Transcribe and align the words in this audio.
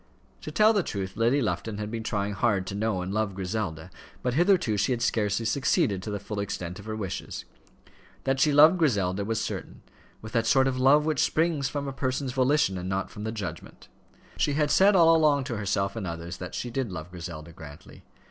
To 0.41 0.49
tell 0.51 0.73
the 0.73 0.81
truth, 0.81 1.15
Lady 1.15 1.43
Lufton 1.43 1.77
had 1.77 1.91
been 1.91 2.01
trying 2.01 2.33
hard 2.33 2.65
to 2.65 2.73
know 2.73 3.03
and 3.03 3.13
love 3.13 3.35
Griselda, 3.35 3.91
but 4.23 4.33
hitherto 4.33 4.75
she 4.75 4.93
had 4.93 5.01
scarcely 5.03 5.45
succeeded 5.45 6.01
to 6.01 6.09
the 6.09 6.19
full 6.19 6.39
extent 6.39 6.79
of 6.79 6.85
her 6.85 6.95
wishes. 6.95 7.45
That 8.23 8.39
she 8.39 8.51
loved 8.51 8.79
Griselda 8.79 9.23
was 9.23 9.39
certain, 9.39 9.83
with 10.19 10.31
that 10.31 10.47
sort 10.47 10.67
of 10.67 10.79
love 10.79 11.05
which 11.05 11.21
springs 11.21 11.69
from 11.69 11.87
a 11.87 11.93
person's 11.93 12.31
volition 12.33 12.79
and 12.79 12.89
not 12.89 13.11
from 13.11 13.25
the 13.25 13.31
judgment. 13.31 13.89
She 14.37 14.53
had 14.53 14.71
said 14.71 14.95
all 14.95 15.15
along 15.15 15.43
to 15.43 15.57
herself 15.57 15.95
and 15.95 16.07
others 16.07 16.37
that 16.37 16.55
she 16.55 16.71
did 16.71 16.91
love 16.91 17.11
Griselda 17.11 17.51
Grantly. 17.51 18.01